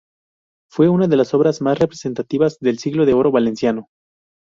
Fue 0.67 0.89
una 0.89 1.07
de 1.07 1.15
las 1.15 1.35
obras 1.35 1.61
más 1.61 1.77
representativas 1.77 2.57
del 2.59 2.79
Siglo 2.79 3.05
de 3.05 3.13
Oro 3.13 3.31
valenciano. 3.31 3.87